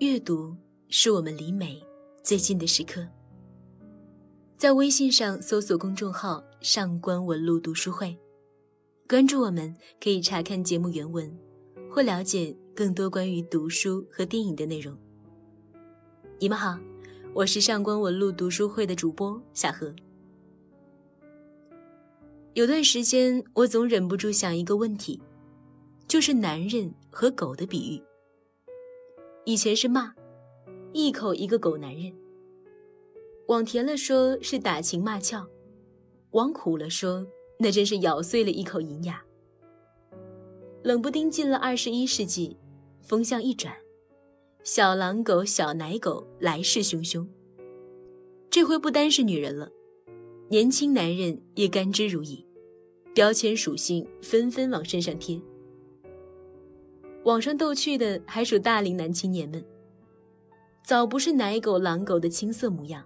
[0.00, 0.54] 阅读
[0.88, 1.84] 是我们离美
[2.22, 3.04] 最近的时刻。
[4.56, 8.16] 在微信上搜索公众号“上官文露读书会”，
[9.08, 11.36] 关注我们，可以查看节目原文，
[11.90, 14.96] 或了解更多关于读书和电影的内容。
[16.38, 16.78] 你们好，
[17.34, 19.92] 我是上官文露读书会的主播小何。
[22.54, 25.20] 有段时间，我总忍不住想一个问题，
[26.06, 28.00] 就是男人和狗的比喻。
[29.48, 30.12] 以前是骂，
[30.92, 32.12] 一口一个狗男人；
[33.46, 35.48] 往甜了说是打情骂俏，
[36.32, 37.26] 往苦了说
[37.58, 39.24] 那真是咬碎了一口银牙。
[40.82, 42.58] 冷不丁进了二十一世纪，
[43.00, 43.74] 风向一转，
[44.64, 47.26] 小狼狗、小奶狗来势汹汹。
[48.50, 49.70] 这回不单是女人了，
[50.50, 52.44] 年轻男人也甘之如饴，
[53.14, 55.40] 标签属性纷纷往身上贴。
[57.24, 59.62] 网上逗趣的还属大龄男青年们，
[60.84, 63.04] 早不是奶狗狼狗的青涩模样，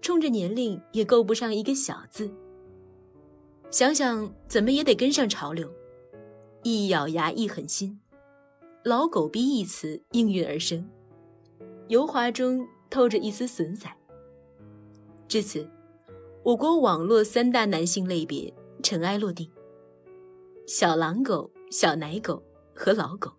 [0.00, 2.30] 冲着年龄也够不上一个小字。
[3.70, 5.70] 想想怎么也得跟上潮流，
[6.62, 8.00] 一咬牙一狠心，
[8.84, 10.88] 老狗逼一词应运而生，
[11.88, 13.88] 油滑中透着一丝损色。
[15.26, 15.68] 至此，
[16.44, 19.50] 我国网络三大男性类别尘埃落定：
[20.66, 22.40] 小狼狗、小奶狗。
[22.74, 23.32] 和老狗，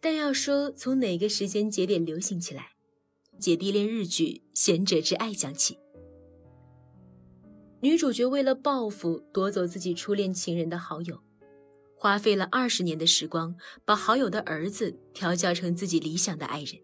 [0.00, 2.70] 但要说从哪个时间节点流行起来，
[3.38, 5.78] 姐弟恋日剧《贤者之爱》讲起。
[7.80, 11.20] 女主角为了报复夺走自己初恋情人的好友，
[11.96, 13.54] 花费了二十年的时光，
[13.84, 16.80] 把好友的儿子调教成自己理想的爱人。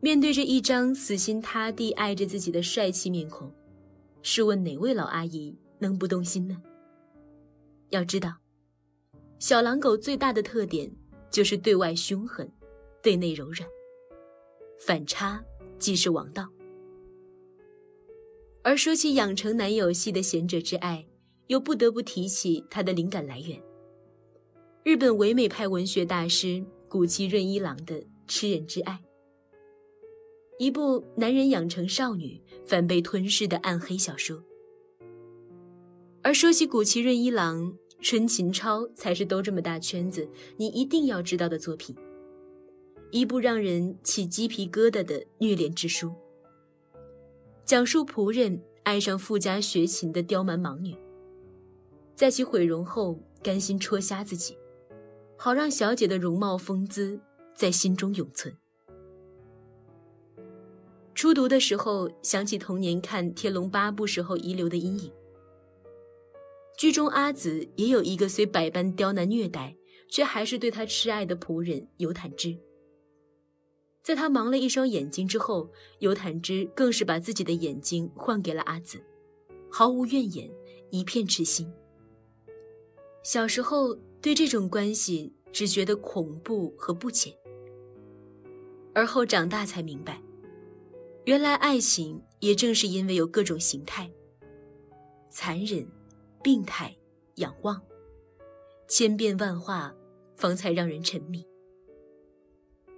[0.00, 3.54] 面对着一张死心塌地爱着自己的帅气面孔，
[4.22, 6.60] 试问哪位老阿姨能不动心呢？
[7.90, 8.43] 要知道。
[9.38, 10.90] 小狼狗最大的特点
[11.30, 12.50] 就是对外凶狠，
[13.02, 13.68] 对内柔软，
[14.78, 15.44] 反差
[15.78, 16.48] 即是王道。
[18.62, 21.06] 而说起养成男友系的贤者之爱，
[21.48, 23.62] 又不得不提起他的灵感来源——
[24.82, 28.92] 日本唯美派文学大师谷崎润一郎的《吃人之爱》，
[30.58, 34.42] 一部男人养成少女反被吞噬的暗黑小说。
[36.22, 40.28] 而说起谷崎润一郎，春琴超才是兜这么大圈子，
[40.58, 41.96] 你一定要知道的作品。
[43.10, 46.12] 一部让人起鸡皮疙瘩的虐恋之书，
[47.64, 50.94] 讲述仆人爱上富家学琴的刁蛮盲女，
[52.14, 54.54] 在其毁容后，甘心戳瞎自己，
[55.38, 57.18] 好让小姐的容貌风姿
[57.54, 58.54] 在心中永存。
[61.14, 65.10] 初读的时候，想起童年看《天龙八部》时候遗留的阴影。
[66.76, 69.76] 剧中阿紫也有一个虽百般刁难虐待，
[70.08, 72.56] 却还是对他痴爱的仆人尤坦之。
[74.02, 75.70] 在他盲了一双眼睛之后，
[76.00, 79.02] 尤坦之更是把自己的眼睛换给了阿紫，
[79.70, 80.50] 毫无怨言，
[80.90, 81.72] 一片痴心。
[83.22, 87.34] 小时候对这种关系只觉得恐怖和不解，
[88.92, 90.20] 而后长大才明白，
[91.24, 94.10] 原来爱情也正是因为有各种形态，
[95.30, 95.86] 残忍。
[96.44, 96.94] 病态，
[97.36, 97.80] 仰望，
[98.86, 99.94] 千变万化，
[100.36, 101.42] 方才让人沉迷。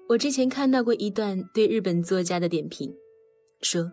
[0.09, 2.93] 我之前看到过一段对日本作家的点评，
[3.63, 3.89] 说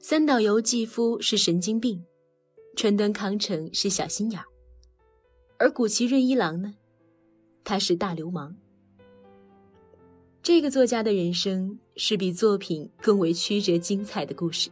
[0.00, 2.04] 三岛由纪夫是神经病，
[2.74, 4.46] 川端康成是小心眼儿，
[5.56, 6.74] 而谷崎润一郎呢，
[7.62, 8.56] 他是大流氓。
[10.42, 14.70] 这个作家的人生是比作品更为曲折精彩的故事。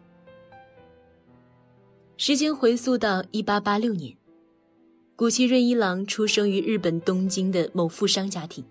[2.19, 4.16] 时间回溯到一八八六年，
[5.16, 8.65] 谷崎润一郎出生于日本东京的某富商家庭。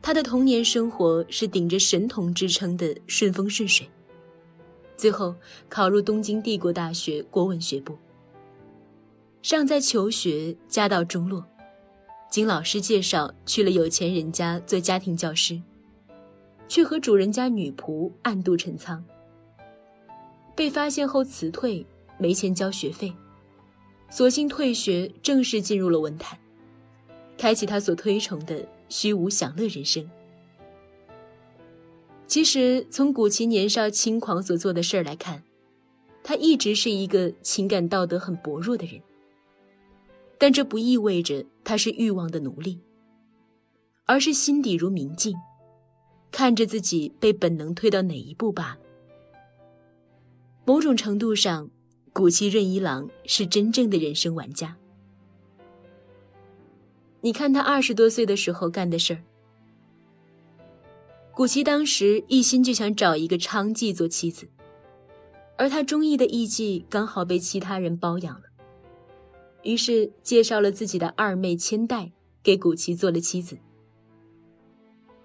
[0.00, 3.88] 他的童年生活是顶着神童之称的顺风顺水，
[4.96, 5.34] 最后
[5.68, 7.98] 考入东京帝国大学国文学部。
[9.42, 11.44] 尚在求学，家道中落，
[12.30, 15.60] 经老师介绍去了有钱人家做家庭教师，
[16.68, 19.04] 却和主人家女仆暗度陈仓。
[20.58, 21.86] 被发现后辞退，
[22.18, 23.14] 没钱交学费，
[24.10, 26.36] 索性退学，正式进入了文坛，
[27.36, 30.10] 开启他所推崇的虚无享乐人生。
[32.26, 35.44] 其实，从古奇年少轻狂所做的事儿来看，
[36.24, 39.00] 他一直是一个情感道德很薄弱的人。
[40.38, 42.80] 但这不意味着他是欲望的奴隶，
[44.06, 45.36] 而是心底如明镜，
[46.32, 48.87] 看着自己被本能推到哪一步罢了。
[50.68, 51.70] 某种程度上，
[52.12, 54.76] 古崎润一郎是真正的人生玩家。
[57.22, 59.22] 你看他二十多岁的时候干的事儿。
[61.34, 64.46] 古奇当时一心就想找一个娼妓做妻子，
[65.56, 68.42] 而他中意的艺妓刚好被其他人包养了，
[69.62, 72.12] 于是介绍了自己的二妹千代
[72.42, 73.56] 给古奇做了妻子。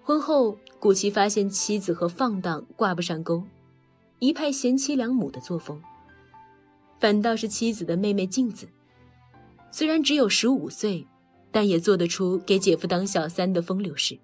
[0.02, 3.44] 婚后，古奇发现妻子和放荡挂不上钩，
[4.24, 5.82] 一派贤妻良母的作风。
[6.98, 8.66] 反倒是妻子的妹妹镜子，
[9.70, 11.06] 虽然只有十五岁，
[11.52, 14.18] 但也做得出给姐夫当小三的风流事。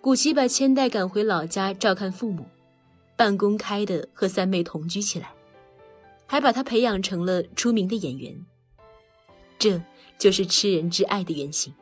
[0.00, 2.44] 古奇把千代赶回老家照看父母，
[3.16, 5.32] 半公开的和三妹同居起来，
[6.26, 8.44] 还把她培养成了出名的演员。
[9.60, 9.80] 这
[10.18, 11.72] 就是吃人之爱的原型。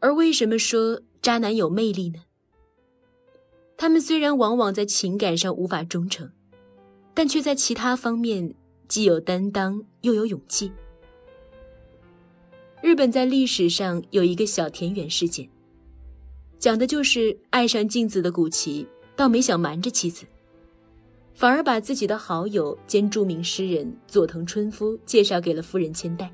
[0.00, 2.24] 而为什么说渣男有魅力呢？
[3.76, 6.30] 他们虽然往往在情感上无法忠诚，
[7.14, 8.54] 但却在其他方面
[8.88, 10.70] 既有担当又有勇气。
[12.80, 15.48] 日本在历史上有一个小田园事件。
[16.58, 18.86] 讲的就是爱上镜子的古奇，
[19.16, 20.24] 倒没想瞒着妻子，
[21.34, 26.32] 反而把自己的好友兼著名诗人佐藤春夫介绍给了夫人千代。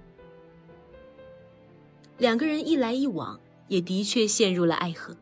[2.19, 5.17] 两个人一来一往，也的确陷入了爱河。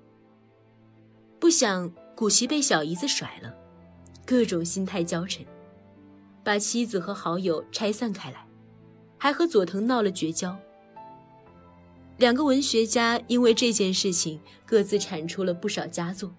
[1.39, 3.55] 不想古奇被小姨子甩了，
[4.25, 5.45] 各种心态交沉，
[6.43, 8.47] 把妻子和好友拆散开来，
[9.19, 10.59] 还和佐藤闹了绝交。
[12.17, 16.35] 两个文学家因为这件事情各自产出了不少佳作。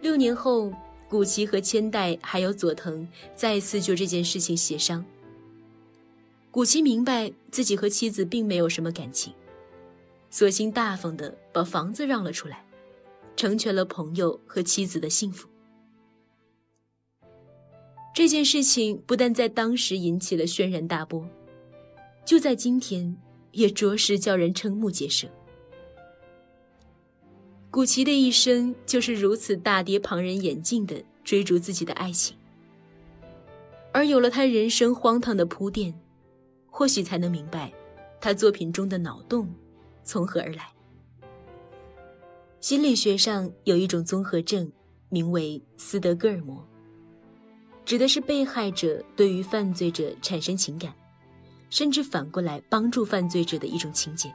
[0.00, 0.72] 六年后，
[1.06, 3.06] 古奇和千代还有佐藤
[3.36, 5.04] 再次就这件事情协商。
[6.50, 9.34] 古奇明白自己和妻子并没有什么感情，
[10.30, 12.64] 索性大方的把房子让了出来，
[13.36, 15.48] 成全了朋友和妻子的幸福。
[18.14, 21.26] 这件事情不但在当时引起了轩然大波，
[22.24, 23.16] 就在今天。
[23.52, 25.28] 也着实叫人瞠目结舌。
[27.70, 32.34] 古奇的一生就是如此大跌旁人眼镜的追逐自己的爱情，
[33.92, 35.92] 而有了他人生荒唐的铺垫，
[36.70, 37.70] 或许才能明白，
[38.22, 39.54] 他作品中的脑洞
[40.02, 40.72] 从何而来。
[42.62, 44.70] 心理学上有一种综合症，
[45.08, 46.64] 名为斯德哥尔摩，
[47.84, 50.94] 指的是被害者对于犯罪者产生情感。
[51.70, 54.32] 甚至反过来帮助犯罪者的一种情节，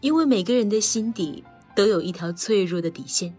[0.00, 1.42] 因为每个人的心底
[1.74, 3.34] 都有一条脆弱的底线。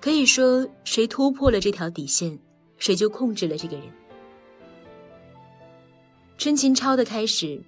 [0.00, 2.38] 可以说，谁突破了这条底线，
[2.78, 3.84] 谁就控制了这个人。
[6.38, 7.60] 春琴抄的开始，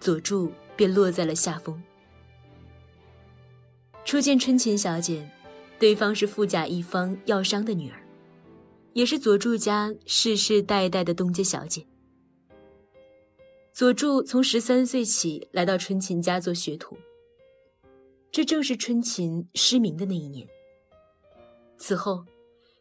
[0.00, 1.82] 佐助便落在了下风。
[4.04, 5.26] 初见春琴小姐，
[5.78, 8.06] 对方是富甲一方药商的女儿，
[8.92, 11.86] 也是佐助家世世代代的东家小姐。
[13.72, 16.98] 佐助从十三岁起来到春琴家做学徒，
[18.30, 20.46] 这正是春琴失明的那一年。
[21.78, 22.26] 此后，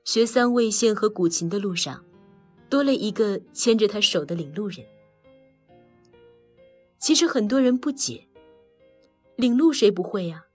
[0.03, 2.03] 学三味线和古琴的路上，
[2.69, 4.85] 多了一个牵着他手的领路人。
[6.99, 8.27] 其实很多人不解，
[9.37, 10.45] 领路谁不会呀？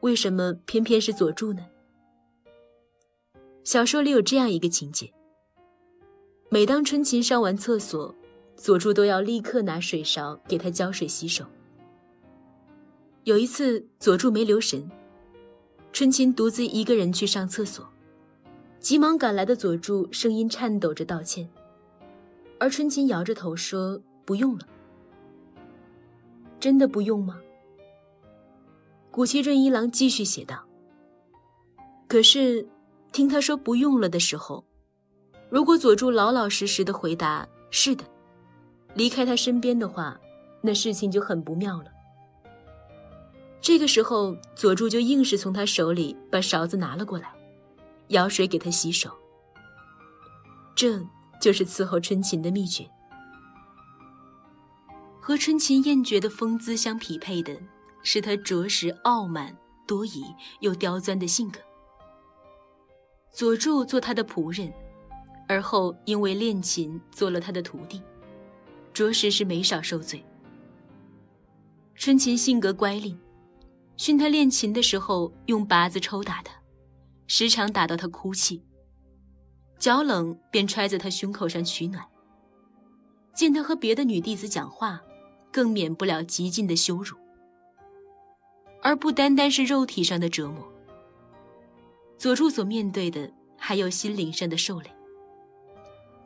[0.00, 1.66] 为什么偏偏是佐助呢？
[3.64, 5.12] 小说里有这样一个情节：
[6.48, 8.14] 每当春琴上完厕所。
[8.56, 11.46] 佐助都要立刻拿水勺给他浇水洗手。
[13.24, 14.86] 有一次，佐助没留神，
[15.94, 17.88] 春琴独自一个人去上厕所，
[18.78, 21.48] 急忙赶来的佐助声音颤抖着道歉，
[22.58, 24.68] 而春琴摇着头说：“不用了。”
[26.60, 27.40] 真的不用吗？
[29.10, 30.64] 古奇润一郎继续写道。
[32.06, 32.66] 可是，
[33.12, 34.64] 听他说不用了的时候，
[35.48, 38.04] 如果佐助老老实实的回答“是的”。
[38.94, 40.18] 离开他身边的话，
[40.60, 41.86] 那事情就很不妙了。
[43.60, 47.32] 这个时候，佐助就硬是从他手里把勺子拿了过来，
[48.08, 49.10] 舀水给他洗手。
[50.74, 51.00] 这
[51.40, 52.88] 就是伺候春琴的秘诀。
[55.20, 57.56] 和春琴艳绝的风姿相匹配的，
[58.02, 60.24] 是他着实傲慢、多疑
[60.60, 61.60] 又刁钻的性格。
[63.32, 64.72] 佐助做他的仆人，
[65.48, 68.02] 而后因为练琴做了他的徒弟。
[68.92, 70.24] 着实是没少受罪。
[71.94, 73.16] 春琴性格乖戾，
[73.96, 76.52] 训他练琴的时候用拔子抽打他，
[77.28, 78.64] 时常打到他哭泣。
[79.78, 82.04] 脚冷便揣在他胸口上取暖。
[83.32, 85.00] 见他和别的女弟子讲话，
[85.52, 87.16] 更免不了极尽的羞辱。
[88.82, 90.66] 而不单单是肉体上的折磨，
[92.16, 94.90] 佐助所面对的还有心灵上的受累。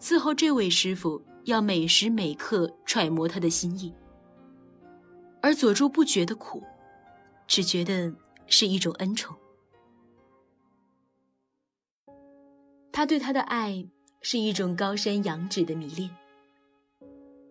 [0.00, 1.22] 伺候这位师傅。
[1.44, 3.92] 要每时每刻揣摩他的心意，
[5.42, 6.62] 而佐助不觉得苦，
[7.46, 8.10] 只觉得
[8.46, 9.36] 是一种恩宠。
[12.90, 13.86] 他对他的爱
[14.22, 16.08] 是一种高山仰止的迷恋。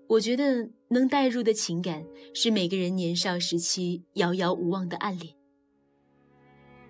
[0.07, 5.36] 我觉得能带入的情感是每个人年少时期遥遥无望的暗恋，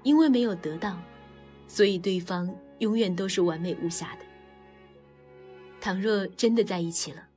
[0.04, 1.00] 因为没有得到，
[1.66, 4.26] 所以对方永远都是完美无瑕的。
[5.80, 7.28] 倘若真的在一起了，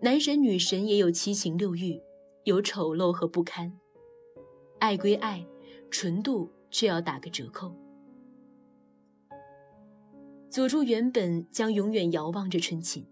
[0.00, 2.00] 男神女神也有七情六欲，
[2.44, 3.72] 有丑陋和不堪。
[4.78, 5.44] 爱归爱，
[5.90, 7.74] 纯度却要打个折扣。
[10.50, 13.06] 佐助原本将永远遥望着春琴。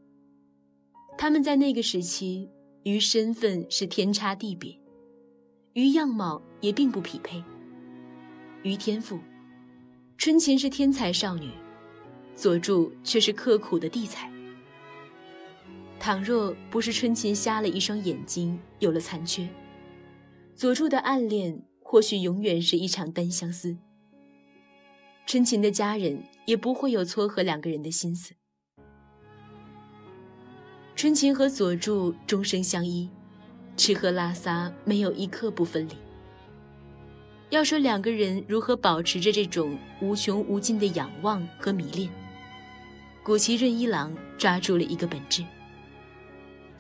[1.19, 2.49] 他们在那个时期，
[2.85, 4.77] 于身份是天差地别，
[5.75, 7.43] 于样貌也并不匹配，
[8.62, 9.21] 于天赋，
[10.19, 11.51] 春琴是天才少女，
[12.35, 14.31] 佐助却是刻苦的地才。
[16.01, 19.49] 倘若不是春琴瞎了一双眼睛，有了残缺，
[20.57, 23.77] 佐助的暗恋或许永远是一场单相思。
[25.25, 28.35] 春琴的家人也不会有撮合两个人的心思。
[31.02, 33.11] 春琴和佐助终生相依，
[33.76, 35.97] 吃喝拉撒没有一刻不分离。
[37.50, 42.09] 要说两个人如何保持着这种无穷无尽的仰望和迷恋，
[43.25, 45.44] 古奇润一郎抓住了一个本质。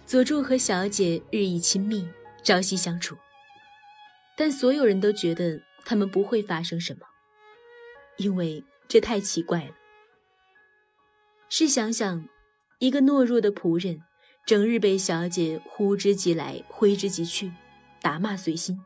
[0.06, 2.08] 佐助和小姐日益亲密，
[2.44, 3.16] 朝夕相处，
[4.36, 7.00] 但所有人都觉得他们不会发生什么，
[8.18, 9.72] 因为这太奇怪了。
[11.48, 12.24] 试想想，
[12.78, 14.00] 一个懦弱的仆人，
[14.44, 17.52] 整日被小姐呼之即来，挥之即去，
[18.00, 18.80] 打骂随心。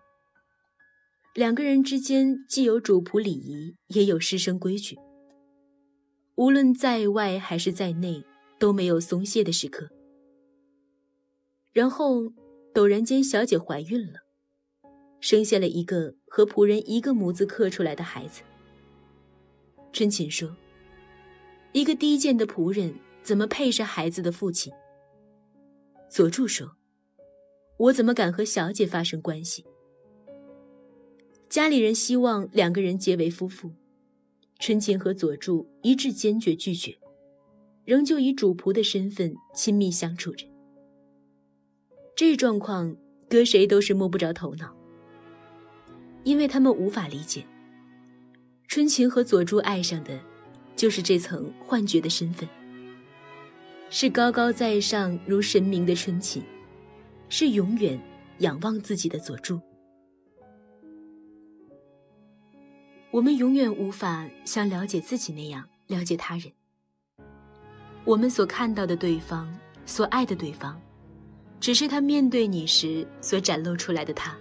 [1.34, 4.96] 两个人之间既有主仆礼仪，也有师生规矩，
[6.36, 8.22] 无论在外还是在内，
[8.58, 9.88] 都没有松懈的时刻。
[11.72, 12.32] 然后，
[12.74, 14.20] 陡然间，小姐怀孕了，
[15.20, 18.42] 生下了一个和仆人一个模子刻出来的孩子。
[19.92, 20.54] 春琴说
[21.72, 24.72] ：“一个低贱的仆人怎么配是孩子的父亲？”
[26.08, 26.76] 佐助说
[27.78, 29.64] ：“我怎么敢和小姐发生关系？”
[31.48, 33.70] 家里人希望两个人结为夫妇，
[34.58, 36.96] 春琴和佐助一致坚决拒绝，
[37.84, 40.46] 仍旧以主仆的身份亲密相处着。
[42.14, 42.96] 这状况，
[43.28, 44.74] 搁谁都是摸不着头脑，
[46.24, 47.46] 因为他们无法理解，
[48.68, 50.18] 春琴和佐助爱上的，
[50.74, 52.48] 就是这层幻觉的身份，
[53.88, 56.42] 是高高在上如神明的春琴，
[57.28, 57.98] 是永远
[58.38, 59.60] 仰望自己的佐助。
[63.12, 66.52] 我们永远无法像了解自己那样了解他人，
[68.04, 70.80] 我们所看到的对方，所爱的对方。
[71.58, 74.36] 只是他面对你时所展露出来的他。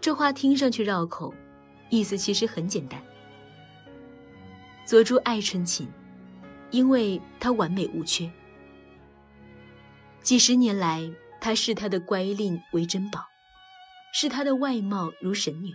[0.00, 1.34] 这话听上去绕口，
[1.90, 3.02] 意思其实很简单。
[4.84, 5.88] 佐助爱春琴，
[6.72, 8.28] 因为他完美无缺。
[10.20, 11.08] 几十年来，
[11.40, 13.24] 他视她的乖戾为珍宝，
[14.12, 15.72] 视她的外貌如神女。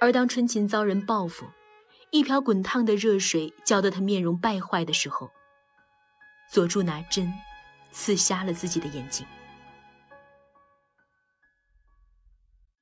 [0.00, 1.46] 而当春琴遭人报复，
[2.10, 5.30] 一瓢滚烫的热水浇得她面容败坏的时候，
[6.50, 7.30] 佐助拿针。
[7.94, 9.26] 刺瞎了自己的眼睛，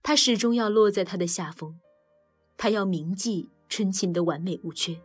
[0.04, 1.80] 他始终要落在他的下风，
[2.56, 5.00] 他要铭记春琴的完美无缺，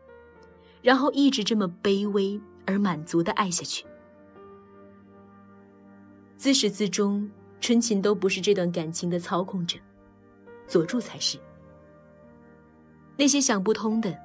[0.86, 3.84] 然后一直这么卑微而满足的爱下去。
[6.36, 7.28] 自始至终，
[7.60, 9.80] 春琴都不是这段感情的操控者，
[10.68, 11.40] 佐助才是。
[13.18, 14.16] 那些想不通的，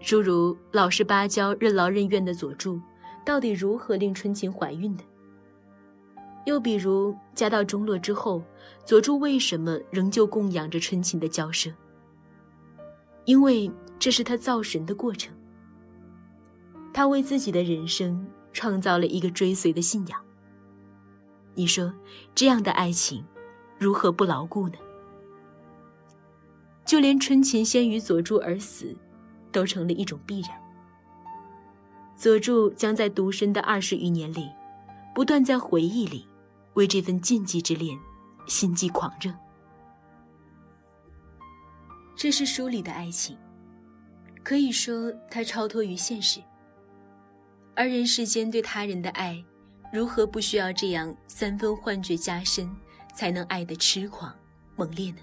[0.00, 2.80] 诸如老实巴交、任劳任怨的佐助。
[3.26, 5.02] 到底如何令春琴怀孕的？
[6.46, 8.40] 又比如家道中落之后，
[8.84, 11.74] 佐助为什么仍旧供养着春琴的娇奢？
[13.24, 15.34] 因为这是他造神的过程。
[16.92, 20.20] 他为自己的人生创造了一个追随的信仰。
[21.54, 21.92] 你说
[22.34, 23.24] 这样的爱情，
[23.78, 24.76] 如何不牢固呢？
[26.84, 28.96] 就连春琴先于佐助而死，
[29.52, 30.50] 都成了一种必然。
[32.16, 34.48] 佐助将在独身的二十余年里，
[35.14, 36.26] 不断在回忆里，
[36.74, 37.96] 为这份禁忌之恋，
[38.46, 39.32] 心悸狂热。
[42.16, 43.36] 这是书里的爱情，
[44.42, 46.40] 可以说它超脱于现实。
[47.78, 49.40] 而人世间对他人的爱，
[49.92, 52.68] 如何不需要这样三分幻觉加深，
[53.14, 54.36] 才能爱的痴狂
[54.74, 55.18] 猛烈呢？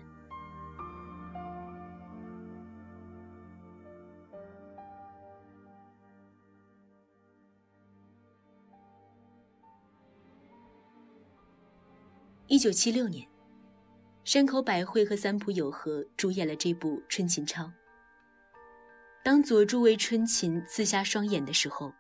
[12.47, 13.27] 一九七六年，
[14.23, 17.63] 山口百惠和三浦友和主演了这部《春琴抄》。
[19.25, 21.93] 当佐助为春琴刺瞎双眼的时候。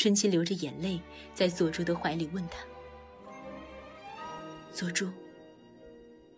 [0.00, 0.98] 春琴流着眼泪
[1.34, 2.56] 在佐助的怀里问他
[4.72, 5.10] ：“佐助，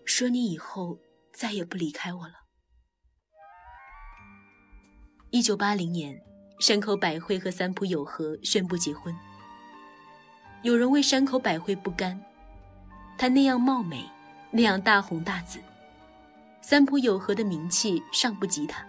[0.04, 0.98] 说你以后
[1.32, 2.34] 再也不离开我了。”
[5.30, 6.20] 一九八零年，
[6.58, 9.14] 山口百惠和三浦友和宣布结婚。
[10.64, 12.20] 有人为山口百惠不甘。
[13.16, 14.10] 她那样貌美，
[14.50, 15.60] 那样大红大紫，
[16.60, 18.84] 三浦友和的名气尚不及她。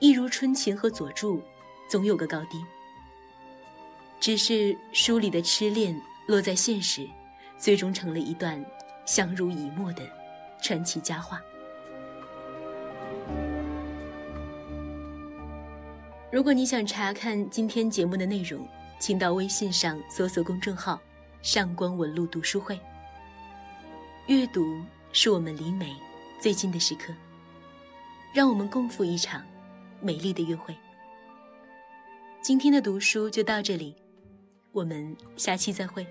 [0.00, 1.42] 一如春琴和佐助，
[1.90, 2.64] 总有个高低。
[4.20, 7.08] 只是书里的痴恋落在现实，
[7.56, 8.62] 最终成了一段
[9.04, 10.02] 相濡以沫的
[10.60, 11.40] 传奇佳话。
[16.30, 18.66] 如果你想查看今天节目的内容，
[18.98, 21.00] 请到微信上搜索公众号
[21.40, 22.78] “上官文露读书会”。
[24.26, 24.82] 阅读
[25.12, 25.96] 是我们离美
[26.38, 27.14] 最近的时刻，
[28.34, 29.42] 让我们共赴一场
[30.02, 30.76] 美丽的约会。
[32.42, 33.96] 今天的读书就到这里，
[34.78, 36.06] 我们下期再会。